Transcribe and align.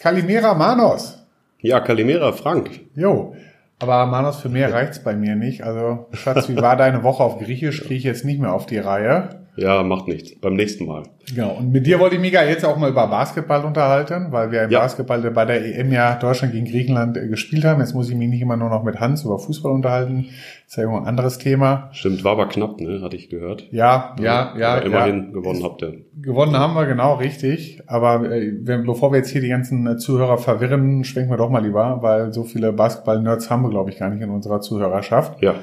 Kalimera 0.00 0.54
Manos. 0.54 1.18
Ja, 1.60 1.80
Kalimera 1.80 2.32
Frank. 2.32 2.70
Jo. 2.94 3.34
Aber 3.78 4.06
Manos, 4.06 4.40
für 4.40 4.48
mehr 4.48 4.72
reicht's 4.72 5.02
bei 5.02 5.14
mir 5.14 5.36
nicht. 5.36 5.62
Also, 5.62 6.06
Schatz, 6.12 6.48
wie 6.48 6.56
war 6.56 6.76
deine 6.76 7.02
Woche 7.02 7.22
auf 7.22 7.38
Griechisch? 7.38 7.82
Kriege 7.82 7.94
ich 7.94 8.04
jetzt 8.04 8.24
nicht 8.24 8.40
mehr 8.40 8.52
auf 8.52 8.66
die 8.66 8.78
Reihe. 8.78 9.40
Ja, 9.60 9.82
macht 9.82 10.08
nichts. 10.08 10.34
Beim 10.40 10.54
nächsten 10.54 10.86
Mal. 10.86 11.02
Genau. 11.34 11.50
Und 11.58 11.70
mit 11.70 11.86
dir 11.86 11.98
wollte 12.00 12.14
ich 12.14 12.20
mich 12.20 12.32
ja 12.32 12.42
jetzt 12.42 12.64
auch 12.64 12.78
mal 12.78 12.88
über 12.88 13.06
Basketball 13.08 13.64
unterhalten, 13.64 14.28
weil 14.30 14.50
wir 14.50 14.62
im 14.64 14.70
Ja. 14.70 14.80
Basketball 14.80 15.20
bei 15.30 15.44
der 15.44 15.64
EM 15.64 15.92
ja 15.92 16.14
Deutschland 16.14 16.54
gegen 16.54 16.64
Griechenland 16.64 17.18
äh, 17.18 17.28
gespielt 17.28 17.64
haben. 17.64 17.80
Jetzt 17.80 17.94
muss 17.94 18.08
ich 18.08 18.16
mich 18.16 18.28
nicht 18.28 18.40
immer 18.40 18.56
nur 18.56 18.70
noch 18.70 18.82
mit 18.84 19.00
Hans 19.00 19.22
über 19.24 19.38
Fußball 19.38 19.70
unterhalten. 19.70 20.28
ist 20.66 20.76
ja 20.76 20.84
irgendwo 20.84 21.02
ein 21.02 21.06
anderes 21.06 21.36
Thema. 21.36 21.90
Stimmt, 21.92 22.24
war 22.24 22.32
aber 22.32 22.48
knapp, 22.48 22.80
ne? 22.80 23.02
Hatte 23.02 23.16
ich 23.16 23.28
gehört. 23.28 23.68
Ja, 23.70 24.16
ja, 24.18 24.54
ja. 24.56 24.74
Aber 24.76 24.86
immerhin 24.86 25.26
ja. 25.26 25.32
gewonnen 25.32 25.62
habt 25.62 25.82
ihr. 25.82 26.04
Gewonnen 26.22 26.56
haben 26.56 26.74
wir, 26.74 26.86
genau, 26.86 27.14
richtig. 27.16 27.82
Aber 27.86 28.30
äh, 28.32 28.52
wenn, 28.62 28.86
bevor 28.86 29.12
wir 29.12 29.18
jetzt 29.18 29.30
hier 29.30 29.42
die 29.42 29.48
ganzen 29.48 29.86
äh, 29.86 29.96
Zuhörer 29.98 30.38
verwirren, 30.38 31.04
schwenken 31.04 31.30
wir 31.30 31.36
doch 31.36 31.50
mal 31.50 31.62
lieber, 31.62 31.98
weil 32.00 32.32
so 32.32 32.44
viele 32.44 32.72
Basketball-Nerds 32.72 33.50
haben 33.50 33.62
wir, 33.62 33.70
glaube 33.70 33.90
ich, 33.90 33.98
gar 33.98 34.08
nicht 34.08 34.22
in 34.22 34.30
unserer 34.30 34.62
Zuhörerschaft. 34.62 35.42
Ja. 35.42 35.54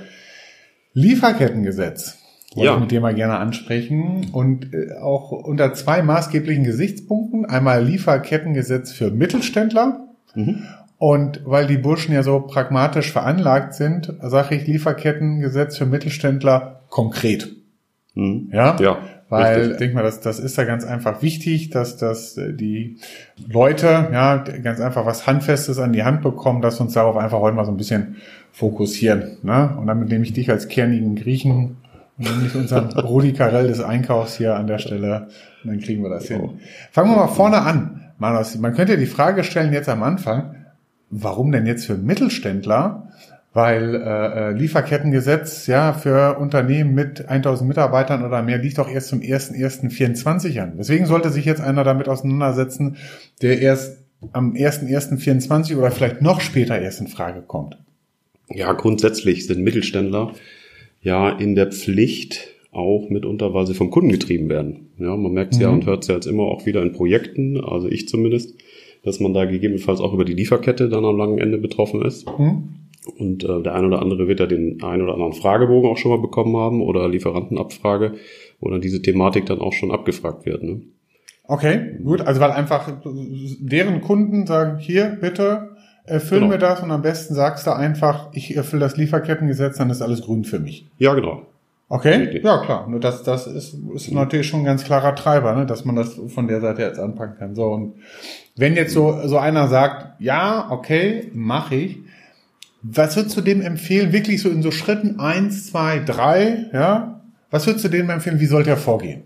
Lieferkettengesetz. 0.93 2.16
Wollte 2.57 2.65
Ja. 2.67 2.73
ich 2.75 2.79
mit 2.81 2.91
dir 2.91 3.01
mal 3.01 3.13
gerne 3.13 3.37
ansprechen. 3.37 4.27
Und 4.31 4.73
äh, 4.73 4.93
auch 4.99 5.31
unter 5.31 5.73
zwei 5.73 6.01
maßgeblichen 6.01 6.63
Gesichtspunkten. 6.63 7.45
Einmal 7.45 7.83
Lieferkettengesetz 7.85 8.91
für 8.91 9.11
Mittelständler. 9.11 10.07
Mhm. 10.35 10.63
Und 10.97 11.41
weil 11.45 11.67
die 11.67 11.77
Burschen 11.77 12.13
ja 12.15 12.23
so 12.23 12.39
pragmatisch 12.39 13.11
veranlagt 13.11 13.75
sind, 13.75 14.11
sage 14.21 14.55
ich 14.55 14.65
Lieferkettengesetz 14.67 15.77
für 15.77 15.85
Mittelständler 15.85 16.81
konkret. 16.89 17.49
Mhm. 18.15 18.49
Ja, 18.51 18.75
Ja, 18.79 18.97
weil 19.29 19.55
richtig. 19.57 19.71
ich 19.73 19.77
denke 19.77 19.95
mal, 19.95 20.01
das, 20.01 20.21
das 20.21 20.39
ist 20.39 20.57
da 20.57 20.63
ganz 20.63 20.83
einfach 20.85 21.21
wichtig, 21.21 21.69
dass, 21.69 21.97
dass 21.97 22.33
die 22.35 22.97
Leute 23.47 23.85
ja 24.11 24.37
ganz 24.37 24.79
einfach 24.79 25.05
was 25.05 25.27
Handfestes 25.27 25.77
an 25.77 25.93
die 25.93 26.03
Hand 26.03 26.23
bekommen, 26.23 26.63
dass 26.63 26.79
wir 26.79 26.85
uns 26.85 26.93
darauf 26.93 27.15
einfach 27.15 27.39
heute 27.41 27.55
mal 27.55 27.65
so 27.65 27.71
ein 27.71 27.77
bisschen 27.77 28.15
fokussieren. 28.51 29.37
Ne? 29.43 29.77
Und 29.79 29.85
damit 29.85 30.09
nehme 30.09 30.23
ich 30.23 30.33
dich 30.33 30.49
als 30.49 30.67
kernigen 30.67 31.15
Griechen 31.15 31.77
nämlich 32.17 32.55
unseren 32.55 32.89
Rudi 32.91 33.33
Carell 33.33 33.67
des 33.67 33.81
Einkaufs 33.81 34.37
hier 34.37 34.55
an 34.55 34.67
der 34.67 34.79
Stelle 34.79 35.27
und 35.63 35.71
dann 35.71 35.79
kriegen 35.79 36.03
wir 36.03 36.09
das 36.09 36.27
hin. 36.27 36.59
Fangen 36.91 37.11
wir 37.11 37.17
mal 37.17 37.27
vorne 37.27 37.61
an. 37.61 38.11
Manos, 38.17 38.57
man 38.57 38.73
könnte 38.73 38.97
die 38.97 39.05
Frage 39.05 39.43
stellen 39.43 39.73
jetzt 39.73 39.89
am 39.89 40.03
Anfang, 40.03 40.55
warum 41.09 41.51
denn 41.51 41.65
jetzt 41.67 41.85
für 41.85 41.95
Mittelständler? 41.95 43.03
Weil 43.53 43.95
äh, 43.95 43.99
äh, 43.99 44.51
Lieferkettengesetz 44.51 45.65
ja 45.65 45.93
für 45.93 46.37
Unternehmen 46.37 46.93
mit 46.93 47.27
1000 47.27 47.67
Mitarbeitern 47.67 48.23
oder 48.23 48.43
mehr 48.43 48.59
liegt 48.59 48.77
doch 48.77 48.89
erst 48.89 49.07
zum 49.07 49.21
1.1.24 49.21 50.61
an. 50.61 50.73
Deswegen 50.77 51.07
sollte 51.07 51.31
sich 51.31 51.45
jetzt 51.45 51.61
einer 51.61 51.83
damit 51.83 52.07
auseinandersetzen, 52.07 52.97
der 53.41 53.59
erst 53.59 53.97
am 54.31 54.53
1.1.24 54.53 55.75
oder 55.75 55.89
vielleicht 55.89 56.21
noch 56.21 56.41
später 56.41 56.79
erst 56.79 57.01
in 57.01 57.07
Frage 57.07 57.41
kommt. 57.41 57.77
Ja, 58.49 58.73
grundsätzlich 58.73 59.47
sind 59.47 59.63
Mittelständler 59.63 60.33
ja 61.01 61.29
in 61.29 61.55
der 61.55 61.71
Pflicht 61.71 62.49
auch 62.71 63.09
mitunter, 63.09 63.53
weil 63.53 63.65
sie 63.65 63.73
vom 63.73 63.89
Kunden 63.89 64.11
getrieben 64.11 64.49
werden. 64.49 64.91
Ja, 64.99 65.15
man 65.15 65.31
merkt 65.31 65.53
es 65.53 65.59
ja 65.59 65.69
Mhm. 65.69 65.75
und 65.75 65.85
hört 65.85 66.03
es 66.03 66.09
ja 66.09 66.15
jetzt 66.15 66.27
immer 66.27 66.43
auch 66.43 66.65
wieder 66.65 66.81
in 66.83 66.91
Projekten, 66.93 67.59
also 67.59 67.87
ich 67.87 68.07
zumindest, 68.07 68.55
dass 69.03 69.19
man 69.19 69.33
da 69.33 69.45
gegebenenfalls 69.45 69.99
auch 69.99 70.13
über 70.13 70.25
die 70.25 70.33
Lieferkette 70.33 70.89
dann 70.89 71.05
am 71.05 71.17
langen 71.17 71.37
Ende 71.39 71.57
betroffen 71.57 72.01
ist. 72.03 72.27
Hm? 72.37 72.69
Und 73.17 73.43
äh, 73.45 73.61
der 73.63 73.73
ein 73.73 73.85
oder 73.85 74.01
andere 74.01 74.27
wird 74.27 74.41
ja 74.41 74.47
den 74.47 74.83
ein 74.83 75.01
oder 75.01 75.13
anderen 75.13 75.33
Fragebogen 75.33 75.89
auch 75.89 75.97
schon 75.97 76.11
mal 76.11 76.19
bekommen 76.21 76.57
haben 76.57 76.81
oder 76.81 77.07
Lieferantenabfrage, 77.07 78.15
wo 78.59 78.69
dann 78.69 78.81
diese 78.81 79.01
Thematik 79.01 79.45
dann 79.45 79.59
auch 79.59 79.71
schon 79.71 79.91
abgefragt 79.91 80.45
wird. 80.45 80.61
Ne? 80.63 80.81
Okay, 81.45 81.95
gut. 82.03 82.19
Also 82.21 82.41
weil 82.41 82.51
einfach 82.51 82.91
deren 83.05 84.01
Kunden 84.01 84.45
sagen, 84.45 84.79
hier, 84.79 85.17
bitte, 85.21 85.76
erfüll 86.07 86.39
Genau. 86.39 86.51
mir 86.51 86.57
das 86.57 86.81
und 86.81 86.89
am 86.91 87.01
besten 87.03 87.35
sagst 87.35 87.67
du 87.67 87.75
einfach, 87.75 88.29
ich 88.33 88.55
erfülle 88.55 88.79
das 88.81 88.97
Lieferkettengesetz, 88.97 89.77
dann 89.77 89.89
ist 89.91 90.01
alles 90.01 90.21
grün 90.23 90.43
für 90.43 90.59
mich. 90.59 90.87
Ja, 90.97 91.13
genau. 91.13 91.43
Okay, 91.89 92.15
Richtig. 92.15 92.43
ja 92.43 92.57
klar. 92.65 92.87
Nur 92.89 92.99
das, 92.99 93.23
das 93.23 93.47
ist, 93.47 93.77
ist 93.93 94.11
natürlich 94.11 94.47
schon 94.47 94.61
ein 94.61 94.65
ganz 94.65 94.83
klarer 94.83 95.15
Treiber, 95.15 95.55
ne? 95.55 95.65
dass 95.65 95.85
man 95.85 95.95
das 95.95 96.19
von 96.27 96.47
der 96.47 96.59
Seite 96.59 96.81
jetzt 96.81 96.99
anpacken 96.99 97.37
kann. 97.37 97.55
So 97.55 97.65
und 97.67 97.93
wenn 98.57 98.75
jetzt 98.75 98.93
so 98.93 99.25
so 99.25 99.37
einer 99.37 99.67
sagt, 99.69 100.19
ja, 100.19 100.67
okay, 100.69 101.29
mache 101.33 101.75
ich. 101.75 101.97
Was 102.81 103.15
würdest 103.15 103.37
du 103.37 103.41
dem 103.41 103.61
empfehlen? 103.61 104.11
Wirklich 104.11 104.41
so 104.41 104.49
in 104.49 104.61
so 104.61 104.71
Schritten 104.71 105.19
eins, 105.19 105.67
zwei, 105.67 105.99
drei, 105.99 106.65
ja? 106.73 107.21
Was 107.51 107.65
würdest 107.67 107.85
du 107.85 107.89
dem 107.89 108.09
empfehlen? 108.09 108.39
Wie 108.41 108.45
sollte 108.47 108.69
er 108.69 108.77
vorgehen? 108.77 109.23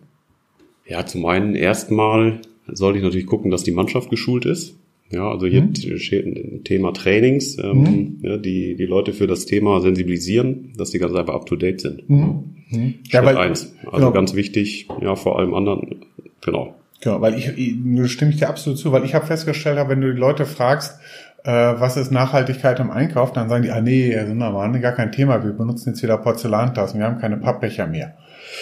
Ja, 0.85 1.05
zum 1.05 1.25
einen 1.25 1.55
erstmal 1.55 2.41
sollte 2.67 2.99
ich 2.99 3.03
natürlich 3.03 3.25
gucken, 3.25 3.49
dass 3.49 3.63
die 3.63 3.71
Mannschaft 3.71 4.09
geschult 4.11 4.45
ist. 4.45 4.75
Ja, 5.11 5.29
also 5.29 5.45
hier 5.45 5.61
Mhm. 5.63 5.97
steht 5.97 6.25
ein 6.25 6.63
Thema 6.63 6.93
Trainings, 6.93 7.57
ähm, 7.61 8.19
ja, 8.21 8.37
die, 8.37 8.75
die 8.75 8.85
Leute 8.85 9.13
für 9.13 9.27
das 9.27 9.45
Thema 9.45 9.81
sensibilisieren, 9.81 10.73
dass 10.77 10.91
die 10.91 10.99
ganz 10.99 11.13
einfach 11.13 11.33
up 11.35 11.45
to 11.45 11.55
date 11.55 11.81
sind. 11.81 12.09
Mhm. 12.09 12.43
Schritt 12.71 13.13
Ja, 13.13 13.25
weil- 13.25 13.37
eins. 13.37 13.75
Also 13.85 13.97
genau. 13.97 14.11
ganz 14.11 14.33
wichtig, 14.33 14.87
ja, 15.01 15.15
vor 15.15 15.37
allem 15.39 15.53
anderen, 15.53 16.05
genau. 16.41 16.75
Genau, 17.03 17.19
weil 17.19 17.33
ich, 17.37 17.49
ich 17.57 18.11
stimme 18.11 18.31
ich 18.31 18.37
dir 18.37 18.47
absolut 18.47 18.77
zu, 18.79 18.91
weil 18.91 19.03
ich 19.03 19.13
habe 19.15 19.25
festgestellt, 19.25 19.79
wenn 19.89 20.01
du 20.01 20.13
die 20.13 20.19
Leute 20.19 20.45
fragst, 20.45 20.99
äh, 21.43 21.49
was 21.51 21.97
ist 21.97 22.11
Nachhaltigkeit 22.11 22.79
im 22.79 22.91
Einkauf, 22.91 23.33
dann 23.33 23.49
sagen 23.49 23.63
die, 23.63 23.71
ah 23.71 23.81
nee, 23.81 24.11
Herr 24.11 24.27
Sundermann, 24.27 24.79
gar 24.81 24.93
kein 24.93 25.11
Thema, 25.11 25.43
wir 25.43 25.51
benutzen 25.51 25.89
jetzt 25.89 26.03
wieder 26.03 26.17
Porzellantassen, 26.17 26.99
wir 26.99 27.07
haben 27.07 27.19
keine 27.19 27.37
Pappbecher 27.37 27.87
mehr. 27.87 28.13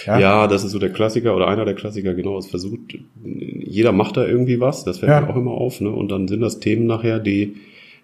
Ja? 0.05 0.47
das 0.47 0.63
ist 0.63 0.71
so 0.71 0.79
der 0.79 0.91
Klassiker 0.91 1.35
oder 1.35 1.47
einer 1.47 1.65
der 1.65 1.75
Klassiker, 1.75 2.13
genau. 2.13 2.37
Es 2.37 2.47
versucht, 2.47 2.79
jeder 3.23 3.91
macht 3.91 4.17
da 4.17 4.25
irgendwie 4.25 4.59
was, 4.59 4.83
das 4.83 4.99
fällt 4.99 5.11
Ja. 5.11 5.21
mir 5.21 5.29
auch 5.29 5.35
immer 5.35 5.51
auf, 5.51 5.81
ne? 5.81 5.89
Und 5.89 6.09
dann 6.11 6.27
sind 6.27 6.41
das 6.41 6.59
Themen 6.59 6.85
nachher, 6.85 7.19
die, 7.19 7.55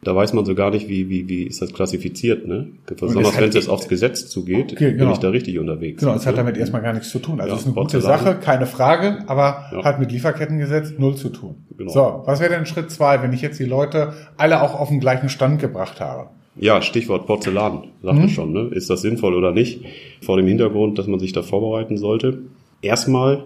da 0.04 0.16
weiß 0.16 0.34
man 0.34 0.46
so 0.46 0.54
gar 0.54 0.70
nicht, 0.72 0.88
wie, 0.88 1.10
wie, 1.10 1.28
wie 1.28 1.44
ist 1.44 1.62
das 1.62 1.74
klassifiziert, 1.74 2.48
ne? 2.48 2.68
Besonders 2.86 3.38
wenn 3.38 3.50
es 3.50 3.56
jetzt 3.56 3.70
aufs 3.70 3.88
Gesetz 3.88 4.28
zugeht, 4.28 4.74
Okay, 4.74 4.90
bin 4.90 4.98
genau. 5.00 5.12
ich 5.14 5.18
da 5.18 5.30
richtig 5.30 5.58
unterwegs. 5.58 6.00
Genau, 6.02 6.14
es 6.16 6.26
hat 6.28 6.38
damit 6.38 6.58
erstmal 6.58 6.82
gar 6.84 6.94
nichts 6.94 7.10
zu 7.10 7.20
tun. 7.20 7.40
Also 7.42 7.54
Ja, 7.54 7.56
es 7.56 7.62
ist 7.62 7.68
eine 7.68 7.76
gute. 7.76 8.02
Sache, 8.02 8.36
keine 8.36 8.66
Frage, 8.68 9.24
aber 9.28 9.66
Ja. 9.74 9.84
hat 9.84 10.00
mit 10.00 10.12
Lieferkettengesetz 10.12 10.94
null 10.98 11.16
zu 11.16 11.30
tun. 11.30 11.56
Genau. 11.78 11.92
So, 11.92 12.22
was 12.26 12.40
wäre 12.40 12.54
denn 12.54 12.66
Schritt 12.66 12.92
zwei, 12.92 13.22
wenn 13.24 13.34
ich 13.34 13.42
jetzt 13.42 13.60
die 13.60 13.66
Leute 13.66 14.14
alle 14.38 14.62
auch 14.62 14.80
auf 14.80 14.90
den 14.90 15.00
gleichen 15.00 15.30
Stand 15.30 15.60
gebracht 15.60 16.00
habe? 16.00 16.30
Ja, 16.58 16.82
Stichwort 16.82 17.26
Porzellan, 17.28 17.84
sagte 18.02 18.22
Mhm. 18.24 18.30
schon, 18.30 18.54
ne? 18.54 18.70
Ist 18.74 18.90
das 18.90 19.02
sinnvoll 19.02 19.34
oder 19.36 19.52
nicht? 19.52 19.82
Vor 20.22 20.38
dem 20.38 20.48
Hintergrund, 20.48 20.98
dass 20.98 21.08
man 21.08 21.20
sich 21.20 21.34
da 21.34 21.42
vorbereiten 21.42 21.98
sollte. 21.98 22.40
Erstmal 22.82 23.44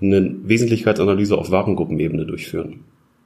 eine 0.00 0.34
Wesentlichkeitsanalyse 0.44 1.36
auf 1.36 1.50
Warengruppenebene 1.50 2.26
durchführen. 2.26 2.80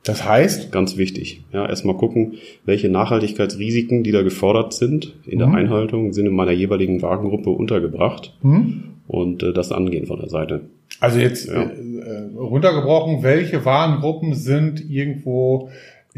Das 0.04 0.24
heißt, 0.26 0.72
Ganz 0.72 0.96
wichtig. 0.96 1.42
Ja, 1.52 1.68
erstmal 1.68 1.96
gucken, 1.96 2.34
welche 2.64 2.88
Nachhaltigkeitsrisiken, 2.88 4.02
die 4.04 4.12
da 4.12 4.22
gefordert 4.22 4.72
sind, 4.72 5.14
in 5.26 5.38
der 5.38 5.48
Mhm. 5.48 5.54
Einhaltung, 5.56 6.12
sind 6.12 6.26
in 6.26 6.34
meiner 6.34 6.52
jeweiligen 6.52 7.02
Warengruppe 7.02 7.50
untergebracht 7.50 8.34
hm? 8.40 8.84
und 9.06 9.42
äh, 9.42 9.52
das 9.52 9.72
angehen 9.72 10.06
von 10.06 10.18
der 10.20 10.28
Seite. 10.30 10.62
also 11.00 11.18
jetzt 11.18 11.48
Ja. 11.48 11.62
äh, 11.64 11.66
äh, 11.66 12.36
runtergebrochen, 12.36 13.22
welche 13.22 13.64
Warengruppen 13.64 14.34
sind 14.34 14.88
irgendwo 14.88 15.68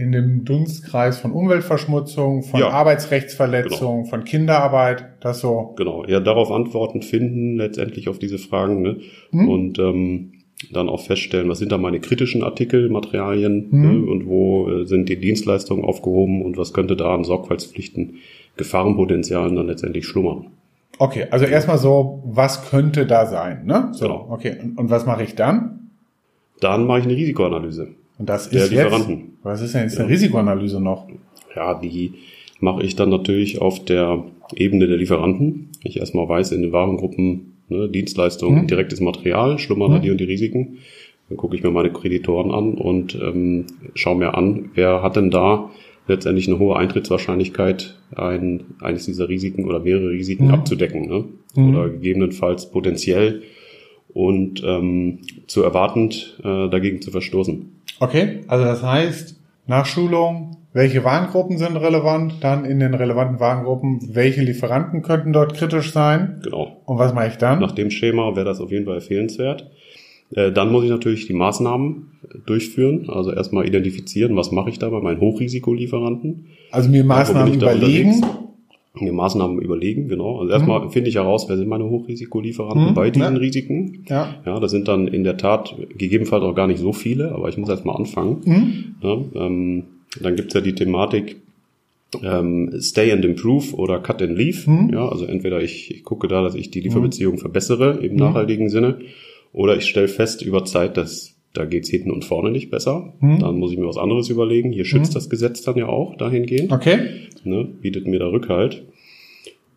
in 0.00 0.12
dem 0.12 0.44
Dunstkreis 0.44 1.18
von 1.18 1.32
Umweltverschmutzung, 1.32 2.42
von 2.42 2.60
Ja. 2.60 2.70
Arbeitsrechtsverletzung, 2.70 4.06
von 4.06 4.24
Kinderarbeit, 4.24 5.04
das 5.20 5.40
so. 5.40 5.74
Genau, 5.76 6.04
ja, 6.06 6.20
darauf 6.20 6.50
Antworten 6.50 7.02
finden, 7.02 7.56
letztendlich 7.56 8.08
auf 8.08 8.18
diese 8.18 8.38
Fragen, 8.38 8.82
ne? 8.82 8.96
Mhm. 9.30 9.48
Und 9.48 9.78
ähm, 9.78 10.32
dann 10.72 10.88
auch 10.90 11.00
feststellen, 11.00 11.48
was 11.48 11.58
sind 11.58 11.72
da 11.72 11.78
meine 11.78 12.00
kritischen 12.00 12.42
Artikel, 12.42 12.90
Materialien 12.90 13.68
Mhm. 13.70 13.80
ne? 13.80 14.10
und 14.10 14.26
wo 14.26 14.68
äh, 14.70 14.84
sind 14.86 15.08
die 15.08 15.18
Dienstleistungen 15.18 15.84
aufgehoben 15.84 16.42
und 16.42 16.56
was 16.58 16.72
könnte 16.74 16.96
da 16.96 17.14
an 17.14 17.24
Sorgfaltspflichten, 17.24 18.16
Gefahrenpotenzialen 18.56 19.56
dann 19.56 19.66
letztendlich 19.68 20.06
schlummern. 20.06 20.46
Okay, 20.98 21.26
also 21.30 21.46
erstmal 21.46 21.78
so, 21.78 22.22
was 22.26 22.68
könnte 22.68 23.06
da 23.06 23.24
sein, 23.26 23.64
ne? 23.64 23.88
So, 23.92 24.04
Genau. 24.06 24.26
okay. 24.30 24.56
Und, 24.62 24.76
und 24.78 24.90
was 24.90 25.06
mache 25.06 25.22
ich 25.22 25.34
dann? 25.34 25.90
Dann 26.60 26.86
mache 26.86 26.98
ich 26.98 27.04
eine 27.06 27.16
Risikoanalyse. 27.16 27.88
Und 28.20 28.28
das 28.28 28.50
Der 28.50 28.64
ist 28.64 28.70
jetzt, 28.72 28.84
Lieferanten. 28.84 29.38
was 29.42 29.62
ist 29.62 29.74
denn 29.74 29.84
jetzt 29.84 29.98
eine 29.98 30.08
Risikoanalyse 30.10 30.78
noch? 30.80 31.08
Ja, 31.56 31.74
die 31.80 32.12
mache 32.60 32.82
ich 32.84 32.94
dann 32.94 33.08
natürlich 33.08 33.60
auf 33.62 33.82
der 33.84 34.22
Ebene 34.54 34.86
der 34.86 34.98
Lieferanten. 34.98 35.70
Ich 35.82 35.96
erstmal 35.98 36.28
weiß 36.28 36.52
in 36.52 36.60
den 36.60 36.72
Warengruppen, 36.72 37.54
ne, 37.70 37.88
Dienstleistungen, 37.88 38.64
Mhm. 38.64 38.66
direktes 38.66 39.00
Material, 39.00 39.58
schlummern 39.58 39.92
da 39.92 39.98
Mhm. 39.98 40.02
die 40.02 40.10
und 40.10 40.18
die 40.20 40.24
Risiken. 40.24 40.76
Dann 41.30 41.38
gucke 41.38 41.56
ich 41.56 41.62
mir 41.62 41.70
meine 41.70 41.90
Kreditoren 41.92 42.50
an 42.50 42.74
und 42.74 43.14
ähm, 43.14 43.64
schaue 43.94 44.18
mir 44.18 44.34
an, 44.34 44.70
wer 44.74 45.02
hat 45.02 45.16
denn 45.16 45.30
da 45.30 45.70
letztendlich 46.06 46.46
eine 46.48 46.58
hohe 46.58 46.76
Eintrittswahrscheinlichkeit, 46.76 47.96
ein, 48.16 48.64
eines 48.82 49.06
dieser 49.06 49.28
Risiken 49.30 49.64
oder 49.64 49.80
mehrere 49.80 50.10
Risiken 50.10 50.48
Mhm. 50.48 50.54
abzudecken. 50.54 51.08
Ne? 51.08 51.24
Mhm. 51.54 51.68
Oder 51.74 51.88
gegebenenfalls 51.88 52.70
potenziell 52.70 53.42
und 54.12 54.62
ähm, 54.66 55.20
zu 55.46 55.62
erwartend 55.62 56.36
äh, 56.40 56.68
dagegen 56.68 57.00
zu 57.00 57.10
verstoßen. 57.12 57.79
Okay, 58.00 58.40
also 58.48 58.64
das 58.64 58.82
heißt, 58.82 59.40
Nachschulung, 59.66 60.56
welche 60.72 61.04
Warengruppen 61.04 61.58
sind 61.58 61.76
relevant, 61.76 62.34
dann 62.40 62.64
in 62.64 62.80
den 62.80 62.94
relevanten 62.94 63.38
Warengruppen, 63.40 64.00
welche 64.14 64.40
Lieferanten 64.42 65.02
könnten 65.02 65.32
dort 65.32 65.54
kritisch 65.54 65.92
sein. 65.92 66.40
Genau. 66.42 66.80
Und 66.86 66.98
was 66.98 67.12
mache 67.14 67.28
ich 67.28 67.36
dann? 67.36 67.60
Nach 67.60 67.72
dem 67.72 67.90
Schema 67.90 68.34
wäre 68.34 68.46
das 68.46 68.60
auf 68.60 68.70
jeden 68.70 68.86
Fall 68.86 68.96
empfehlenswert. 68.96 69.70
Äh, 70.34 70.50
Dann 70.52 70.72
muss 70.72 70.84
ich 70.84 70.90
natürlich 70.90 71.26
die 71.26 71.32
Maßnahmen 71.34 72.06
durchführen, 72.46 73.08
also 73.10 73.32
erstmal 73.32 73.66
identifizieren, 73.66 74.36
was 74.36 74.52
mache 74.52 74.70
ich 74.70 74.78
da 74.78 74.88
bei 74.88 75.00
meinen 75.00 75.20
Hochrisikolieferanten. 75.20 76.46
Also 76.70 76.88
mir 76.88 77.04
Maßnahmen 77.04 77.54
überlegen. 77.54 78.14
unterwegs? 78.14 78.39
Mir 79.00 79.12
Maßnahmen 79.12 79.60
überlegen, 79.60 80.08
genau. 80.08 80.38
Also 80.40 80.52
erstmal 80.52 80.90
finde 80.90 81.10
ich 81.10 81.16
heraus, 81.16 81.48
wer 81.48 81.56
sind 81.56 81.68
meine 81.68 81.84
Hochrisikolieferanten 81.88 82.90
Mhm, 82.90 82.94
bei 82.94 83.10
diesen 83.10 83.34
ja. 83.34 83.40
Risiken. 83.40 84.04
Ja. 84.08 84.34
Ja, 84.44 84.60
das 84.60 84.70
sind 84.70 84.88
dann 84.88 85.08
in 85.08 85.24
der 85.24 85.36
Tat 85.36 85.74
gegebenenfalls 85.96 86.42
auch 86.42 86.54
gar 86.54 86.66
nicht 86.66 86.80
so 86.80 86.92
viele, 86.92 87.32
aber 87.32 87.48
ich 87.48 87.56
muss 87.56 87.68
erstmal 87.68 87.96
anfangen. 87.96 88.42
Mhm. 88.44 88.84
Ja, 89.02 89.18
ähm, 89.46 89.84
dann 90.20 90.36
gibt's 90.36 90.54
ja 90.54 90.60
die 90.60 90.74
Thematik 90.74 91.36
ähm, 92.22 92.72
Stay 92.80 93.12
and 93.12 93.24
Improve 93.24 93.74
oder 93.74 94.00
Cut 94.00 94.20
and 94.22 94.36
Leave. 94.36 94.68
Mhm. 94.68 94.90
Ja, 94.92 95.08
also 95.08 95.24
entweder 95.24 95.62
ich, 95.62 95.90
ich 95.90 96.04
gucke 96.04 96.28
da, 96.28 96.42
dass 96.42 96.54
ich 96.54 96.70
die 96.70 96.80
Lieferbeziehung 96.80 97.38
verbessere 97.38 97.98
im 98.02 98.16
nachhaltigen 98.16 98.68
Sinne, 98.68 98.98
oder 99.52 99.76
ich 99.76 99.86
stelle 99.86 100.08
fest 100.08 100.42
über 100.42 100.64
Zeit, 100.64 100.96
dass 100.96 101.34
da 101.52 101.64
geht's 101.64 101.88
hinten 101.88 102.10
und 102.12 102.24
vorne 102.24 102.50
nicht 102.50 102.70
besser. 102.70 103.12
Mhm. 103.20 103.40
Dann 103.40 103.56
muss 103.56 103.72
ich 103.72 103.78
mir 103.78 103.86
was 103.86 103.96
anderes 103.98 104.28
überlegen. 104.28 104.70
Hier 104.72 104.84
schützt 104.84 105.16
das 105.16 105.28
Gesetz 105.28 105.62
dann 105.62 105.76
ja 105.76 105.88
auch 105.88 106.16
dahingehend 106.16 106.70
Okay. 106.72 106.98
ne, 107.44 107.64
bietet 107.64 108.06
mir 108.06 108.18
da 108.20 108.26
Rückhalt. 108.28 108.84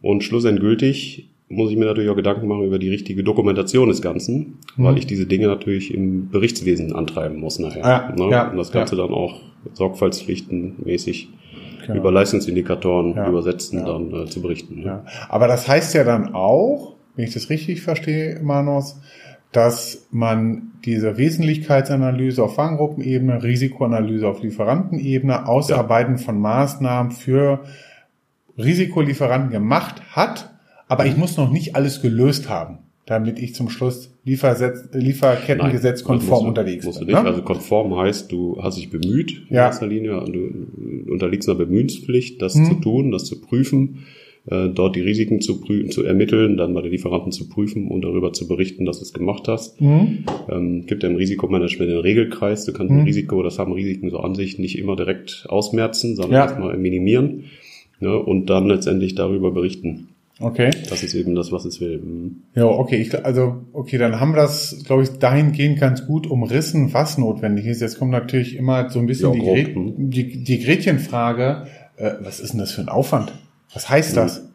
Und 0.02 0.24
schlussendgültig 0.24 1.30
muss 1.50 1.72
ich 1.72 1.78
mir 1.78 1.86
natürlich 1.86 2.10
auch 2.10 2.16
Gedanken 2.16 2.48
machen 2.48 2.64
über 2.66 2.80
die 2.80 2.90
richtige 2.90 3.24
Dokumentation 3.24 3.88
des 3.90 4.02
Ganzen, 4.02 4.58
Mhm. 4.76 4.84
weil 4.84 4.98
ich 4.98 5.06
diese 5.08 5.26
Dinge 5.26 5.48
natürlich 5.48 5.94
im 5.94 6.30
Berichtswesen 6.30 6.94
antreiben 6.94 7.40
muss 7.40 7.60
nachher. 7.60 7.82
Ja, 7.82 8.16
ne? 8.26 8.32
ja, 8.32 8.50
und 8.52 8.58
das 8.58 8.72
Ganze 8.72 8.96
dann 8.96 9.12
auch 9.12 9.40
sorgfaltspflichtenmäßig 9.74 11.30
Genau. 11.86 12.00
über 12.00 12.12
Leistungsindikatoren 12.14 13.14
Ja, 13.16 13.28
übersetzen, 13.30 13.80
ja. 13.80 13.86
dann 13.86 14.14
äh, 14.14 14.26
zu 14.28 14.42
berichten. 14.42 14.80
Ne? 14.80 14.86
Ja. 14.86 15.06
Aber 15.28 15.48
das 15.48 15.68
heißt 15.68 15.94
ja 15.96 16.06
dann 16.06 16.34
auch, 16.34 16.96
wenn 17.16 17.26
ich 17.26 17.34
das 17.34 17.50
richtig 17.50 17.82
verstehe, 17.82 18.40
Manos, 18.42 19.00
dass 19.54 20.08
man 20.12 20.72
diese 20.84 21.18
Wesentlichkeitsanalyse 21.18 22.44
auf 22.44 22.58
Warengruppenebene, 22.58 23.42
Risikoanalyse 23.44 24.28
auf 24.28 24.42
Lieferantenebene, 24.44 25.48
Ausarbeiten 25.48 26.18
von 26.18 26.40
Maßnahmen 26.42 27.12
für 27.14 27.62
Risikolieferanten 28.58 29.52
gemacht 29.52 30.02
hat, 30.12 30.52
aber 30.88 31.06
ich 31.06 31.18
muss 31.18 31.38
noch 31.38 31.52
nicht 31.52 31.76
alles 31.76 32.02
gelöst 32.02 32.50
haben, 32.50 32.80
damit 33.06 33.40
ich 33.40 33.56
zum 33.56 33.70
Schluss 33.70 34.12
Liefersetz, 34.26 34.90
Lieferkettengesetz 34.94 36.02
Nein, 36.02 36.08
konform 36.08 36.30
musst 36.30 36.44
du- 36.44 36.48
unterwegs 36.48 36.86
musst 36.86 37.02
du 37.02 37.06
bin. 37.06 37.16
nicht. 37.16 37.24
Ne? 37.24 37.30
Also 37.30 37.42
konform 37.42 37.96
heißt, 37.98 38.32
du 38.32 38.60
hast 38.62 38.78
dich 38.78 38.90
bemüht 38.90 39.46
in 39.50 39.56
Ja. 39.56 39.66
erster 39.68 39.88
Linie. 39.88 40.24
Du 40.26 41.12
unterliegst 41.12 41.50
einer 41.50 41.58
Bemühenspflicht, 41.58 42.42
das 42.42 42.56
Mhm. 42.56 42.66
zu 42.66 42.74
tun, 42.76 43.12
das 43.12 43.26
zu 43.26 43.42
prüfen, 43.42 44.06
äh, 44.50 44.70
dort 44.70 44.96
die 44.96 45.02
Risiken 45.02 45.40
zu, 45.42 45.62
zu 45.90 46.04
ermitteln, 46.04 46.58
dann 46.58 46.74
bei 46.74 46.82
den 46.82 46.92
Lieferanten 46.92 47.32
zu 47.32 47.48
prüfen 47.48 47.88
und 47.88 48.02
darüber 48.02 48.34
zu 48.34 48.48
berichten, 48.48 48.86
dass 48.86 49.00
du 49.00 49.04
es 49.04 49.14
gemacht 49.14 49.48
hast. 49.48 49.80
Mhm. 49.80 50.26
Ähm, 50.50 50.86
gibt 50.86 51.04
ja 51.04 51.10
im 51.10 51.16
Risikomanagement 51.16 51.90
den 51.90 52.00
Regelkreis. 52.00 52.66
Du 52.66 52.74
kannst 52.74 52.92
Mhm. 52.92 53.00
ein 53.00 53.06
Risiko, 53.06 53.42
das 53.42 53.58
haben 53.60 53.72
Risiken 53.72 54.10
so 54.10 54.20
an 54.20 54.36
sich 54.36 54.60
nicht 54.60 54.78
immer 54.78 54.96
direkt 54.96 55.46
ausmerzen, 55.50 56.16
sondern 56.16 56.34
Ja. 56.34 56.42
erstmal 56.46 56.78
minimieren 56.78 57.46
ne, 58.00 58.18
und 58.18 58.50
dann 58.50 58.68
letztendlich 58.68 59.16
darüber 59.16 59.52
berichten. 59.52 60.10
Okay. 60.40 60.72
Das 60.90 61.04
ist 61.04 61.14
eben 61.14 61.36
das, 61.36 61.52
was 61.52 61.64
es 61.64 61.80
will. 61.80 62.00
Mhm. 62.00 62.36
Ja, 62.56 62.66
okay, 62.66 62.98
ich, 62.98 63.24
also 63.24 63.62
okay, 63.72 63.98
dann 63.98 64.20
haben 64.20 64.32
wir 64.32 64.42
das, 64.42 64.84
glaube 64.86 65.04
ich, 65.04 65.10
dahingehend 65.20 65.80
ganz 65.80 66.06
gut 66.08 66.28
umrissen, 66.28 66.92
was 66.92 67.18
notwendig 67.18 67.66
ist. 67.68 67.82
Jetzt 67.82 68.00
kommt 68.00 68.12
natürlich 68.12 68.58
immer 68.58 68.90
so 68.90 69.00
ein 69.00 69.06
bisschen 69.06 69.30
Ja, 69.30 69.36
die, 69.36 69.40
grob, 69.40 69.56
Gret 69.56 69.76
hm. 69.76 69.94
die, 70.10 70.44
die 70.44 70.60
Gretchenfrage, 70.60 71.68
äh, 71.98 72.12
was 72.22 72.40
ist 72.40 72.52
denn 72.54 72.60
das 72.60 72.72
für 72.72 72.82
ein 72.82 72.90
Aufwand? 72.90 73.32
Was 73.74 73.90
heißt 73.90 74.16
das? 74.18 74.48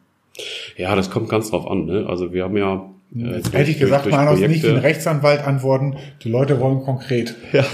Ja, 0.77 0.95
das 0.95 1.11
kommt 1.11 1.29
ganz 1.29 1.51
drauf 1.51 1.69
an. 1.71 1.87
Ne? 1.87 2.07
Also 2.09 2.33
wir 2.33 2.45
haben 2.45 2.57
ja 2.57 2.89
äh, 3.17 3.41
durch- 3.41 3.53
hätte 3.53 3.71
ich 3.71 3.79
gesagt, 3.79 4.05
durch- 4.05 4.15
durch 4.15 4.25
Manos, 4.25 4.41
nicht 4.41 4.63
Projekte- 4.63 4.83
Rechtsanwalt 4.83 5.41
antworten, 5.47 5.97
die 6.23 6.29
Leute 6.31 6.61
wollen 6.61 6.81
konkret. 6.83 7.35
Ja, 7.53 7.65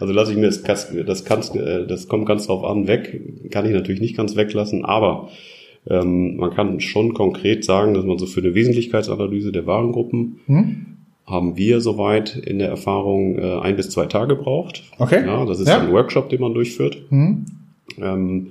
also 0.00 0.12
lasse 0.12 0.32
ich 0.32 0.36
mir 0.38 0.46
das, 0.46 0.62
das, 0.62 0.92
das, 1.06 1.24
kann's, 1.24 1.50
äh, 1.54 1.86
das 1.86 2.08
kommt 2.08 2.26
ganz 2.26 2.46
drauf 2.46 2.64
an, 2.64 2.86
weg. 2.86 3.20
Kann 3.50 3.64
ich 3.66 3.72
natürlich 3.72 4.00
nicht 4.00 4.16
ganz 4.16 4.36
weglassen, 4.36 4.84
aber 4.84 5.28
ähm, 5.88 6.36
man 6.36 6.50
kann 6.50 6.80
schon 6.80 7.14
konkret 7.14 7.64
sagen, 7.64 7.94
dass 7.94 8.04
man 8.04 8.18
so 8.18 8.26
für 8.26 8.40
eine 8.40 8.54
Wesentlichkeitsanalyse 8.54 9.52
der 9.52 9.66
Warengruppen 9.66 10.40
Hm? 10.46 10.86
haben 11.24 11.56
wir 11.56 11.80
soweit 11.80 12.36
in 12.36 12.58
der 12.58 12.68
Erfahrung 12.68 13.38
äh, 13.38 13.60
ein 13.60 13.76
bis 13.76 13.88
zwei 13.90 14.06
Tage 14.06 14.34
braucht. 14.34 14.82
Okay. 14.98 15.24
Ja, 15.24 15.44
das 15.46 15.60
ist 15.60 15.68
Ja. 15.68 15.78
ein 15.80 15.92
Workshop, 15.92 16.28
den 16.30 16.40
man 16.40 16.52
durchführt. 16.52 16.98
Hm? 17.10 17.46
Ähm, 18.02 18.48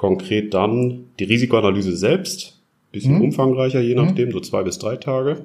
konkret 0.00 0.54
dann 0.54 1.04
die 1.18 1.24
Risikoanalyse 1.24 1.94
selbst, 1.94 2.58
bisschen 2.90 3.16
Mhm. 3.16 3.20
umfangreicher, 3.26 3.80
je 3.82 3.94
nachdem, 3.94 4.32
so 4.32 4.40
zwei 4.40 4.62
bis 4.62 4.78
drei 4.78 4.96
Tage. 4.96 5.44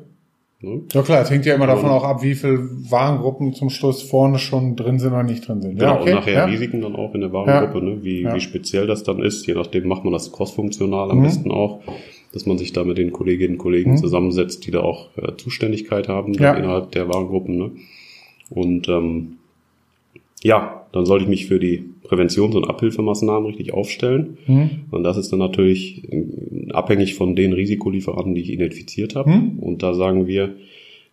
Ne? 0.61 0.83
Ja 0.93 1.01
klar, 1.01 1.21
es 1.21 1.29
hängt 1.29 1.45
ja 1.45 1.55
immer 1.55 1.67
davon 1.67 1.89
Und- 1.89 1.91
auch 1.97 2.05
ab, 2.05 2.23
wie 2.23 2.35
viele 2.35 2.59
Warengruppen 2.89 3.51
zum 3.53 3.69
Schluss 3.69 4.01
vorne 4.01 4.39
schon 4.39 4.77
drin 4.77 4.97
sind 4.97 5.11
oder 5.11 5.23
nicht 5.23 5.45
drin 5.45 5.61
sind. 5.61 5.77
Genau, 5.77 5.95
ja, 5.95 5.99
okay. 5.99 6.09
und 6.11 6.15
nachher 6.15 6.33
ja. 6.33 6.45
Risiken 6.45 6.79
dann 6.79 6.95
auch 6.95 7.13
in 7.13 7.19
der 7.19 7.33
Warengruppe, 7.33 7.83
ne? 7.83 7.97
wie, 8.05 8.21
Ja. 8.21 8.33
wie 8.33 8.39
speziell 8.39 8.87
das 8.87 9.03
dann 9.03 9.19
ist. 9.21 9.45
Je 9.45 9.55
nachdem 9.55 9.89
macht 9.89 10.05
man 10.05 10.13
das 10.13 10.31
crossfunktional 10.31 11.11
am 11.11 11.19
Mhm. 11.19 11.23
besten 11.23 11.51
auch, 11.51 11.81
dass 12.31 12.45
man 12.45 12.57
sich 12.57 12.71
da 12.71 12.85
mit 12.85 12.97
den 12.97 13.11
Kolleginnen 13.11 13.55
und 13.55 13.59
Kollegen 13.59 13.91
Mhm. 13.91 13.97
zusammensetzt, 13.97 14.65
die 14.65 14.71
da 14.71 14.79
auch 14.79 15.09
äh, 15.17 15.35
Zuständigkeit 15.35 16.07
haben 16.07 16.33
Ja. 16.35 16.53
innerhalb 16.53 16.91
der 16.91 17.09
Warengruppen. 17.09 17.57
Ne? 17.57 17.71
Und 18.49 18.87
ähm, 18.87 19.33
ja, 20.43 20.85
dann 20.91 21.05
sollte 21.05 21.23
ich 21.23 21.29
mich 21.29 21.45
für 21.47 21.59
die 21.59 21.83
Präventions- 22.03 22.55
und 22.55 22.69
Abhilfemaßnahmen 22.69 23.47
richtig 23.47 23.73
aufstellen. 23.73 24.37
Hm? 24.45 24.69
Und 24.91 25.03
das 25.03 25.17
ist 25.17 25.31
dann 25.31 25.39
natürlich 25.39 26.03
äh, 26.11 26.71
abhängig 26.71 27.15
von 27.15 27.35
den 27.35 27.53
Risikolieferanten, 27.53 28.35
die 28.35 28.41
ich 28.41 28.51
identifiziert 28.51 29.15
habe. 29.15 29.31
Hm? 29.33 29.59
Und 29.59 29.81
da 29.83 29.93
sagen 29.93 30.27
wir 30.27 30.55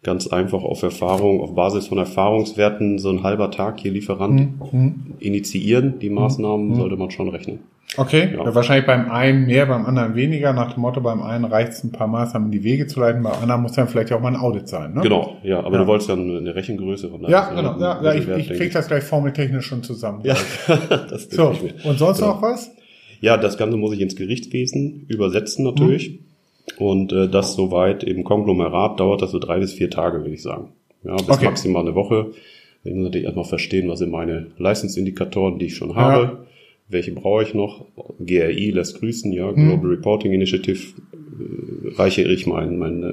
ganz 0.03 0.27
einfach 0.27 0.63
auf 0.65 0.83
Erfahrung, 0.83 1.41
auf 1.41 1.55
Basis 1.55 1.87
von 1.87 1.99
Erfahrungswerten, 1.99 2.99
so 2.99 3.09
ein 3.09 3.23
halber 3.23 3.51
Tag 3.51 3.81
hier 3.81 3.93
Lieferant 3.93 4.41
Hm? 4.41 4.49
Hm? 4.71 4.95
initiieren, 5.21 5.95
die 6.01 6.11
Maßnahmen 6.11 6.71
Mhm. 6.71 6.75
sollte 6.75 6.97
man 6.97 7.11
schon 7.11 7.29
rechnen. 7.29 7.61
Okay, 7.99 8.35
Ja. 8.35 8.55
wahrscheinlich 8.55 8.87
beim 8.87 9.11
einen 9.11 9.45
mehr, 9.47 9.67
beim 9.67 9.85
anderen 9.85 10.15
weniger. 10.15 10.53
Nach 10.55 10.73
dem 10.73 10.81
Motto, 10.81 11.01
beim 11.03 11.23
einen 11.23 11.45
reicht 11.45 11.73
es, 11.73 11.85
ein 11.85 11.93
paar 11.93 12.07
Maßnahmen 12.07 12.47
in 12.47 12.53
die 12.53 12.65
Wege 12.65 12.87
zu 12.87 13.01
leiten, 13.01 13.23
beim 13.23 13.35
anderen 13.35 13.61
muss 13.63 13.73
dann 13.73 13.87
vielleicht 13.89 14.13
auch 14.13 14.21
mal 14.21 14.29
ein 14.29 14.37
Audit 14.37 14.67
sein. 14.69 14.95
Ne? 14.95 15.03
Genau, 15.03 15.37
ja, 15.43 15.61
aber 15.61 15.75
Ja. 15.77 15.83
du 15.83 15.87
wolltest 15.87 16.09
dann 16.09 16.37
eine 16.37 16.55
Rechengröße 16.55 17.11
von 17.11 17.21
Ja, 17.29 17.51
genau. 17.55 17.75
ist 17.75 17.81
Ja, 17.83 18.03
ja, 18.03 18.15
ich, 18.15 18.29
ich 18.29 18.49
krieg 18.59 18.73
das 18.73 18.89
gleich 18.89 19.05
formeltechnisch 19.05 19.67
schon 19.67 19.83
zusammen. 19.83 20.21
Ja, 20.25 20.35
das 21.11 21.29
So, 21.31 21.51
denke 21.51 21.67
ich 21.67 21.85
mir. 21.85 21.91
und 21.91 21.99
sonst 21.99 22.19
Genau. 22.21 22.33
noch 22.33 22.43
was? 22.43 22.71
Ja, 23.21 23.37
das 23.37 23.59
Ganze 23.59 23.77
muss 23.77 23.93
ich 23.93 24.01
ins 24.01 24.17
Gerichtswesen 24.17 25.05
übersetzen 25.09 25.65
natürlich. 25.65 26.19
Und 26.79 27.13
äh, 27.13 27.29
das 27.29 27.55
soweit 27.55 28.05
im 28.05 28.25
Konglomerat 28.25 29.01
dauert 29.01 29.21
das 29.21 29.33
so 29.33 29.39
drei 29.39 29.59
bis 29.59 29.75
vier 29.75 29.91
Tage, 29.91 30.21
würde 30.21 30.33
ich 30.35 30.43
sagen. 30.43 30.69
Ja, 31.05 31.17
bis 31.17 31.29
Okay. 31.29 31.45
maximal 31.45 31.83
eine 31.83 31.95
Woche. 31.95 32.29
Ich 32.85 32.95
muss 32.95 33.05
natürlich 33.05 33.25
erstmal 33.27 33.45
verstehen, 33.45 33.89
was 33.89 33.99
sind 33.99 34.11
meine 34.11 34.47
Leistungsindikatoren, 34.59 35.59
die 35.59 35.67
ich 35.67 35.77
schon 35.77 35.95
habe. 35.95 36.47
Welche 36.93 37.13
brauche 37.13 37.43
ich 37.43 37.55
noch? 37.55 37.87
GRI 38.21 38.71
lässt 38.71 39.01
grüßen, 39.01 39.33
ja, 39.33 39.51
Mhm. 39.51 39.55
Global 39.69 39.91
Reporting 39.91 40.33
Initiative. 40.33 40.79
Äh, 41.15 41.95
reiche 41.97 42.23
ich 42.23 42.47
mein, 42.47 42.79
mein 42.79 43.03
äh, 43.03 43.07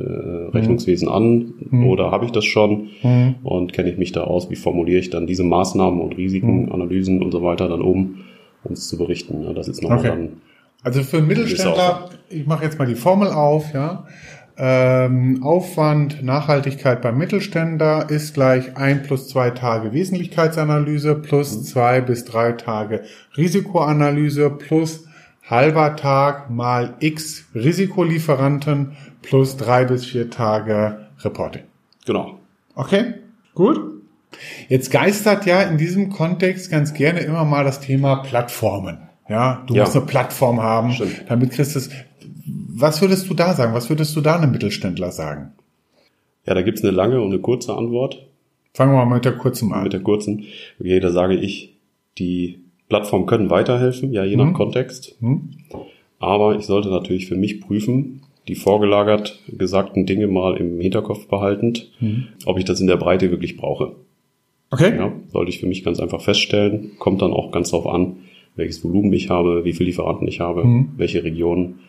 Rechnungswesen 0.56 1.08
an 1.08 1.54
Mhm. 1.72 1.88
oder 1.88 2.12
habe 2.12 2.26
ich 2.26 2.32
das 2.32 2.46
schon? 2.46 2.90
Mhm. 3.02 3.36
Und 3.44 3.74
kenne 3.74 3.90
ich 3.92 3.98
mich 3.98 4.12
da 4.12 4.24
aus? 4.26 4.50
Wie 4.52 4.56
formuliere 4.56 5.00
ich 5.00 5.10
dann 5.10 5.26
diese 5.28 5.44
Maßnahmen 5.44 6.02
und 6.02 6.18
Risiken, 6.18 6.66
Mhm. 6.66 6.72
Analysen 6.74 7.24
und 7.24 7.32
so 7.32 7.42
weiter 7.42 7.68
dann 7.70 7.82
um, 7.82 8.16
es 8.70 8.88
zu 8.90 8.98
berichten? 8.98 9.44
Ja, 9.44 9.54
das 9.54 9.68
ist 9.68 9.82
nochmal 9.82 10.00
Okay. 10.00 10.08
dann 10.10 10.30
Also 10.84 11.04
für 11.04 11.18
einen 11.18 11.28
Mittelständler, 11.28 12.10
ich 12.30 12.46
mache 12.46 12.64
jetzt 12.66 12.78
mal 12.80 12.86
die 12.88 12.96
Formel 12.96 13.30
auf, 13.30 13.74
ja. 13.74 14.06
Ähm, 14.62 15.42
Aufwand, 15.42 16.22
Nachhaltigkeit 16.22 17.02
beim 17.02 17.18
Mittelständler 17.18 18.10
ist 18.10 18.34
gleich 18.34 18.76
ein 18.76 19.04
plus 19.04 19.30
zwei 19.30 19.52
Tage 19.52 19.94
Wesentlichkeitsanalyse 19.94 21.16
plus 21.16 21.64
zwei 21.64 22.02
bis 22.02 22.26
drei 22.26 22.52
Tage 22.52 23.04
Risikoanalyse 23.38 24.50
plus 24.50 25.06
halber 25.50 25.96
Tag 25.96 26.50
mal 26.50 26.96
x 27.00 27.46
Risikolieferanten 27.56 28.98
plus 29.22 29.56
drei 29.56 29.86
bis 29.86 30.06
vier 30.06 30.30
Tage 30.30 31.08
Reporting. 31.24 31.64
Genau. 32.06 32.40
Okay, 32.76 33.14
gut. 33.56 33.80
Jetzt 34.68 34.92
geistert 34.92 35.46
ja 35.46 35.62
in 35.62 35.78
diesem 35.78 36.10
Kontext 36.10 36.70
ganz 36.70 36.94
gerne 36.94 37.22
immer 37.22 37.46
mal 37.46 37.64
das 37.64 37.80
Thema 37.80 38.18
Plattformen. 38.18 39.09
Ja, 39.30 39.64
du 39.68 39.76
Ja. 39.76 39.84
musst 39.84 39.96
eine 39.96 40.06
Plattform 40.06 40.62
haben, 40.62 40.92
Stimmt. 40.92 41.26
damit 41.28 41.52
kriegst 41.52 41.76
du 41.76 41.80
es. 41.80 41.90
Was 42.76 43.02
würdest 43.02 43.30
du 43.30 43.34
da 43.34 43.54
sagen? 43.54 43.74
Was 43.74 43.90
würdest 43.90 44.16
du 44.16 44.22
da 44.22 44.38
einem 44.38 44.52
Mittelständler 44.52 45.12
sagen? 45.12 45.52
Ja, 46.46 46.54
da 46.56 46.62
gibt's 46.62 46.82
eine 46.84 46.92
lange 46.92 47.22
und 47.22 47.32
eine 47.32 47.40
kurze 47.40 47.76
Antwort. 47.76 48.26
Fangen 48.74 48.94
wir 48.94 49.06
mal 49.06 49.16
mit 49.16 49.26
der 49.26 49.34
kurzen 49.34 49.72
an. 49.74 49.84
Mit 49.84 49.94
der 49.94 50.00
kurzen, 50.02 50.46
okay, 50.80 51.00
da 51.00 51.12
sage 51.12 51.36
ich, 51.36 51.76
die 52.18 52.60
Plattformen 52.88 53.26
können 53.28 53.50
weiterhelfen, 53.50 54.14
ja, 54.14 54.24
je 54.24 54.36
nach 54.36 54.46
Mhm. 54.46 54.54
Kontext. 54.54 55.16
Hm? 55.20 55.50
Aber 56.20 56.56
ich 56.56 56.66
sollte 56.66 56.90
natürlich 56.90 57.28
für 57.28 57.36
mich 57.36 57.62
prüfen, 57.62 58.22
die 58.48 58.56
vorgelagert 58.56 59.40
gesagten 59.48 60.06
Dinge 60.08 60.28
mal 60.28 60.58
im 60.58 60.80
Hinterkopf 60.80 61.28
behaltend, 61.28 61.92
Mhm. 62.00 62.28
ob 62.46 62.58
ich 62.58 62.66
das 62.66 62.82
in 62.82 62.88
der 62.88 62.98
Breite 62.98 63.30
wirklich 63.30 63.58
brauche. 63.58 63.96
Okay? 64.72 64.96
Ja, 64.98 65.12
sollte 65.32 65.50
ich 65.50 65.60
für 65.60 65.68
mich 65.68 65.84
ganz 65.84 66.00
einfach 66.00 66.22
feststellen. 66.22 66.92
Kommt 67.00 67.22
dann 67.22 67.32
auch 67.32 67.52
ganz 67.52 67.70
drauf 67.72 67.86
an, 67.86 68.18
welches 68.56 68.84
Volumen 68.84 69.14
ich 69.14 69.30
habe, 69.30 69.64
wie 69.66 69.74
viele 69.74 69.88
Lieferanten 69.88 70.28
ich 70.28 70.40
habe, 70.40 70.64
Mhm. 70.66 70.90
welche 70.98 71.24
Regionen, 71.24 71.80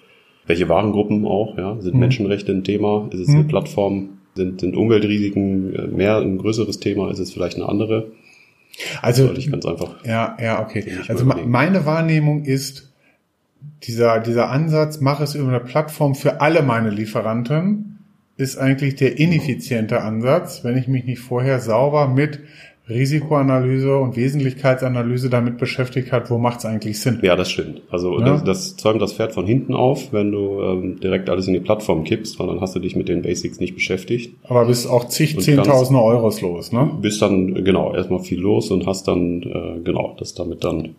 welche 0.46 0.68
Warengruppen 0.68 1.24
auch, 1.26 1.56
ja, 1.58 1.80
sind 1.80 1.94
Mhm. 1.94 2.00
Menschenrechte 2.00 2.52
ein 2.52 2.64
Thema, 2.64 3.08
ist 3.12 3.20
es 3.20 3.28
Mhm. 3.28 3.34
eine 3.36 3.44
Plattform, 3.44 4.08
sind, 4.34 4.60
sind 4.60 4.76
Umweltrisiken 4.76 5.96
mehr 5.96 6.18
ein 6.18 6.38
größeres 6.38 6.78
Thema, 6.80 7.10
ist 7.10 7.18
es 7.18 7.32
vielleicht 7.32 7.56
eine 7.56 7.68
andere, 7.68 8.12
Also, 9.02 9.24
sollte 9.26 9.40
ich 9.40 9.50
ganz 9.50 9.66
einfach 9.66 10.04
ja, 10.04 10.36
ja, 10.40 10.62
okay. 10.62 10.84
Also 11.08 11.24
meine 11.24 11.84
Wahrnehmung 11.86 12.44
ist, 12.44 12.92
dieser, 13.82 14.20
dieser 14.20 14.48
Ansatz, 14.50 15.00
mach 15.00 15.20
es 15.20 15.34
über 15.34 15.48
eine 15.48 15.60
Plattform 15.60 16.14
für 16.14 16.40
alle 16.40 16.62
meine 16.62 16.90
Lieferanten, 16.90 17.98
ist 18.36 18.56
eigentlich 18.56 18.94
der 18.94 19.18
ineffiziente 19.18 20.00
Ansatz, 20.00 20.64
wenn 20.64 20.78
ich 20.78 20.88
mich 20.88 21.04
nicht 21.04 21.18
vorher 21.18 21.58
sauber 21.60 22.08
mit 22.08 22.38
Risikoanalyse 22.90 23.96
und 23.96 24.16
Wesentlichkeitsanalyse 24.16 25.30
damit 25.30 25.58
beschäftigt 25.58 26.12
hat, 26.12 26.30
wo 26.30 26.38
macht 26.38 26.58
es 26.58 26.64
eigentlich 26.66 27.00
Sinn. 27.00 27.20
Ja, 27.22 27.36
das 27.36 27.50
stimmt. 27.50 27.82
Also 27.90 28.18
Ja. 28.18 28.24
das, 28.26 28.44
das 28.44 28.76
zäumt 28.76 29.00
das 29.00 29.12
Pferd 29.14 29.32
von 29.32 29.46
hinten 29.46 29.74
auf, 29.74 30.12
wenn 30.12 30.32
du 30.32 30.60
ähm, 30.60 31.00
direkt 31.00 31.30
alles 31.30 31.46
in 31.46 31.54
die 31.54 31.60
Plattform 31.60 32.04
kippst, 32.04 32.38
weil 32.38 32.48
dann 32.48 32.60
hast 32.60 32.74
du 32.76 32.80
dich 32.80 32.96
mit 32.96 33.08
den 33.08 33.22
Basics 33.22 33.60
nicht 33.60 33.74
beschäftigt. 33.74 34.34
Aber 34.44 34.66
bist 34.66 34.88
auch 34.88 35.06
zig, 35.08 35.38
zehntausende 35.40 36.02
Euros 36.02 36.40
los, 36.40 36.72
ne? 36.72 36.90
Bist 37.00 37.22
dann, 37.22 37.64
genau, 37.64 37.94
erstmal 37.94 38.20
viel 38.20 38.40
los 38.40 38.70
und 38.70 38.86
hast 38.86 39.08
dann, 39.08 39.42
äh, 39.42 39.80
genau, 39.82 40.16
das 40.18 40.34
damit 40.34 40.64
dann 40.64 40.96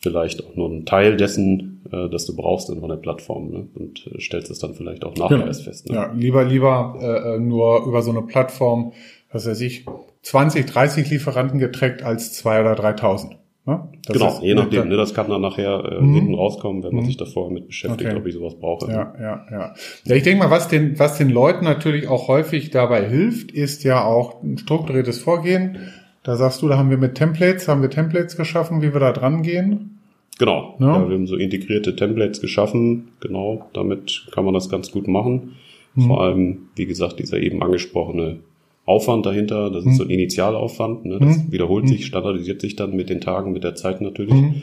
vielleicht 0.00 0.44
auch 0.44 0.54
nur 0.54 0.68
ein 0.68 0.84
Teil 0.84 1.16
dessen, 1.16 1.80
äh, 1.92 2.08
das 2.08 2.26
du 2.26 2.36
brauchst 2.36 2.70
in 2.70 2.80
der 2.80 2.96
Plattform 2.96 3.50
ne? 3.50 3.66
und 3.74 4.06
äh, 4.06 4.20
stellst 4.20 4.50
es 4.50 4.58
dann 4.58 4.74
vielleicht 4.74 5.04
auch 5.04 5.16
nachher 5.16 5.36
Genau. 5.36 5.46
erst 5.46 5.62
fest. 5.64 5.88
Ne? 5.88 5.94
Ja, 5.96 6.12
lieber, 6.12 6.44
lieber 6.44 6.96
äh, 7.00 7.36
äh, 7.36 7.38
nur 7.38 7.84
über 7.86 8.02
so 8.02 8.10
eine 8.10 8.22
Plattform, 8.22 8.92
was 9.32 9.46
weiß 9.46 9.60
ich, 9.62 9.84
20, 10.26 10.66
30 10.66 11.08
Lieferanten 11.10 11.60
getrackt 11.60 12.02
als 12.02 12.32
zwei 12.32 12.60
oder 12.60 12.74
3000. 12.74 13.36
Ne? 13.64 13.88
Genau, 14.08 14.38
je 14.42 14.54
nachdem. 14.54 14.88
Ne? 14.88 14.96
Das 14.96 15.14
kann 15.14 15.28
dann 15.28 15.40
nachher 15.40 15.84
äh, 15.84 16.00
Mhm. 16.00 16.14
hinten 16.14 16.34
rauskommen, 16.34 16.82
wenn 16.82 16.92
man 16.94 17.04
Mhm. 17.04 17.06
sich 17.06 17.16
davor 17.16 17.50
mit 17.50 17.68
beschäftigt, 17.68 18.10
Okay. 18.10 18.18
ob 18.18 18.26
ich 18.26 18.34
sowas 18.34 18.54
brauche. 18.58 18.90
Ja, 18.90 19.14
ja, 19.20 19.46
ja. 19.50 19.74
Ja, 20.04 20.14
ich 20.16 20.24
denke 20.24 20.42
mal, 20.44 20.50
was 20.50 20.66
den, 20.66 20.98
was 20.98 21.16
den 21.18 21.30
Leuten 21.30 21.64
natürlich 21.64 22.08
auch 22.08 22.26
häufig 22.26 22.70
dabei 22.70 23.08
hilft, 23.08 23.52
ist 23.52 23.84
ja 23.84 24.04
auch 24.04 24.42
ein 24.42 24.58
strukturiertes 24.58 25.20
Vorgehen. 25.20 25.78
Da 26.24 26.34
sagst 26.34 26.60
du, 26.62 26.68
da 26.68 26.76
haben 26.76 26.90
wir 26.90 26.98
mit 26.98 27.14
Templates, 27.14 27.68
haben 27.68 27.82
wir 27.82 27.90
Templates 27.90 28.36
geschaffen, 28.36 28.82
wie 28.82 28.92
wir 28.92 29.00
da 29.00 29.12
dran 29.12 29.42
gehen. 29.42 29.98
Genau. 30.40 30.74
Ja. 30.80 30.86
Ja. 30.98 31.08
wir 31.08 31.14
haben 31.14 31.26
so 31.28 31.36
integrierte 31.36 31.94
Templates 31.94 32.40
geschaffen. 32.40 33.08
Genau, 33.20 33.66
damit 33.72 34.26
kann 34.32 34.44
man 34.44 34.54
das 34.54 34.68
ganz 34.68 34.90
gut 34.90 35.06
machen. 35.06 35.52
Mhm. 35.94 36.02
Vor 36.02 36.20
allem, 36.22 36.58
wie 36.74 36.86
gesagt, 36.86 37.20
dieser 37.20 37.38
eben 37.38 37.62
angesprochene 37.62 38.38
Aufwand 38.86 39.26
dahinter, 39.26 39.70
das 39.70 39.80
ist 39.84 39.90
Mhm. 39.92 39.94
so 39.96 40.04
ein 40.04 40.10
Initialaufwand. 40.10 41.04
Ne? 41.04 41.18
Das 41.20 41.36
Mhm. 41.38 41.52
wiederholt 41.52 41.84
Mhm. 41.84 41.88
sich, 41.88 42.06
standardisiert 42.06 42.60
sich 42.60 42.76
dann 42.76 42.94
mit 42.96 43.10
den 43.10 43.20
Tagen, 43.20 43.52
mit 43.52 43.64
der 43.64 43.74
Zeit 43.74 44.00
natürlich. 44.00 44.32
Mhm. 44.34 44.62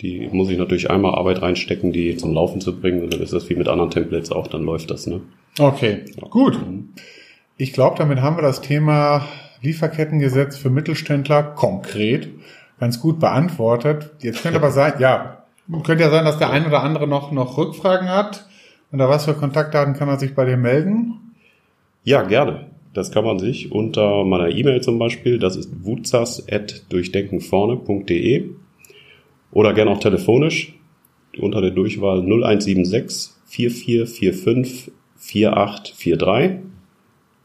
Die 0.00 0.28
muss 0.32 0.50
ich 0.50 0.58
natürlich 0.58 0.90
einmal 0.90 1.14
Arbeit 1.14 1.42
reinstecken, 1.42 1.92
die 1.92 2.16
zum 2.16 2.32
Laufen 2.34 2.60
zu 2.60 2.78
bringen. 2.78 3.02
Und 3.02 3.12
dann 3.14 3.20
ist 3.20 3.32
das 3.32 3.48
wie 3.48 3.54
mit 3.54 3.68
anderen 3.68 3.90
Templates 3.90 4.30
auch, 4.30 4.46
dann 4.46 4.62
läuft 4.62 4.90
das. 4.90 5.06
Ne? 5.06 5.20
Okay, 5.58 6.00
gut. 6.30 6.58
Ich 7.56 7.72
glaube, 7.72 7.96
damit 7.98 8.20
haben 8.20 8.36
wir 8.36 8.42
das 8.42 8.60
Thema 8.60 9.26
Lieferkettengesetz 9.62 10.56
für 10.58 10.70
Mittelständler 10.70 11.42
konkret 11.42 12.28
ganz 12.80 13.00
gut 13.00 13.20
beantwortet. 13.20 14.10
Jetzt 14.20 14.42
könnte 14.42 14.58
aber 14.58 14.72
sein, 14.72 14.94
ja, 14.98 15.44
könnte 15.84 16.02
ja 16.02 16.10
sein, 16.10 16.24
dass 16.24 16.38
der 16.38 16.50
ein 16.50 16.66
oder 16.66 16.82
andere 16.82 17.06
noch, 17.06 17.30
noch 17.30 17.56
Rückfragen 17.56 18.08
hat. 18.08 18.46
Unter 18.90 19.08
was 19.08 19.24
für 19.24 19.34
Kontaktdaten 19.34 19.94
kann 19.94 20.08
er 20.08 20.18
sich 20.18 20.34
bei 20.34 20.44
dir 20.44 20.56
melden? 20.56 21.14
Ja, 22.02 22.22
gerne. 22.22 22.71
Das 22.94 23.10
kann 23.10 23.24
man 23.24 23.38
sich 23.38 23.72
unter 23.72 24.22
meiner 24.24 24.50
E-Mail 24.50 24.82
zum 24.82 24.98
Beispiel, 24.98 25.38
das 25.38 25.56
ist 25.56 25.70
wutzas.durchdenkenvorne.de 25.84 28.50
oder 29.50 29.72
gerne 29.72 29.92
auch 29.92 30.00
telefonisch 30.00 30.74
unter 31.38 31.62
der 31.62 31.70
Durchwahl 31.70 32.20
0176 32.20 33.32
4445 33.46 34.92
4843. 35.16 36.58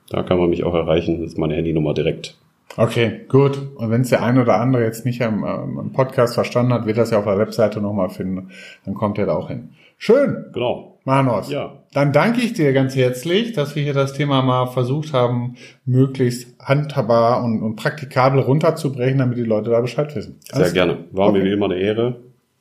Da 0.09 0.23
kann 0.23 0.39
man 0.39 0.49
mich 0.49 0.63
auch 0.63 0.73
erreichen, 0.73 1.21
das 1.21 1.31
ist 1.31 1.37
meine 1.37 1.55
Handynummer 1.55 1.93
direkt. 1.93 2.36
Okay, 2.77 3.21
gut. 3.27 3.59
Und 3.75 3.89
wenn 3.89 4.01
es 4.01 4.09
der 4.09 4.23
ein 4.23 4.37
oder 4.37 4.59
andere 4.61 4.83
jetzt 4.83 5.03
nicht 5.03 5.21
am, 5.23 5.39
ähm, 5.43 5.79
am 5.79 5.91
Podcast 5.93 6.35
verstanden 6.35 6.71
hat, 6.73 6.85
wird 6.85 6.97
das 6.97 7.09
ja 7.11 7.17
auf 7.17 7.25
der 7.25 7.37
Webseite 7.39 7.81
nochmal 7.81 8.09
finden. 8.09 8.51
Dann 8.85 8.93
kommt 8.93 9.17
er 9.17 9.25
da 9.25 9.33
auch 9.35 9.47
hin. 9.49 9.69
Schön, 9.97 10.45
Genau. 10.53 10.93
Manos. 11.03 11.49
Ja. 11.49 11.83
Dann 11.93 12.11
danke 12.11 12.41
ich 12.41 12.51
dir 12.53 12.73
ganz 12.73 12.95
herzlich, 12.95 13.53
dass 13.53 13.75
wir 13.75 13.81
hier 13.81 13.93
das 13.93 14.11
Thema 14.13 14.41
mal 14.41 14.67
versucht 14.67 15.13
haben, 15.13 15.55
möglichst 15.85 16.53
handhabbar 16.59 17.43
und, 17.43 17.63
und 17.63 17.77
praktikabel 17.77 18.41
runterzubrechen, 18.41 19.17
damit 19.17 19.37
die 19.37 19.43
Leute 19.43 19.69
da 19.71 19.79
Bescheid 19.81 20.13
wissen. 20.15 20.35
Sehr 20.51 20.69
gerne. 20.71 20.97
War 21.11 21.29
Okay. 21.29 21.39
mir 21.39 21.45
wie 21.45 21.53
immer 21.53 21.65
eine 21.65 21.77
Ehre. 21.79 22.17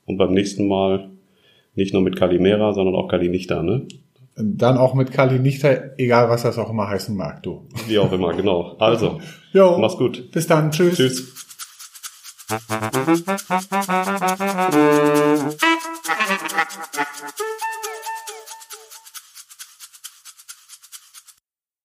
Und 0.06 0.16
beim 0.16 0.32
nächsten 0.32 0.68
Mal 0.68 1.10
nicht 1.74 1.92
nur 1.92 2.02
mit 2.02 2.16
Kalimera, 2.16 2.72
sondern 2.72 2.94
auch 2.94 3.08
Kalinichta, 3.08 3.62
ne? 3.62 3.82
Dann 4.38 4.76
auch 4.76 4.92
mit 4.92 5.12
Kali 5.12 5.38
Nichter, 5.38 5.98
egal 5.98 6.28
was 6.28 6.42
das 6.42 6.58
auch 6.58 6.68
immer 6.68 6.88
heißen 6.88 7.16
mag, 7.16 7.42
du. 7.42 7.66
Wie 7.86 7.98
auch 7.98 8.12
immer, 8.12 8.34
genau. 8.34 8.76
Also, 8.78 9.18
Jo, 9.52 9.78
mach's 9.78 9.96
gut. 9.96 10.30
bis 10.30 10.46
dann, 10.46 10.70
tschüss. 10.70 10.96
Tschüss. 10.96 11.32